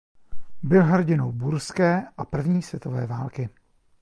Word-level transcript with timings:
Byl 0.63 0.83
hrdinou 0.83 1.31
búrské 1.31 2.07
a 2.17 2.25
první 2.25 2.61
světové 2.61 3.07
války. 3.07 3.49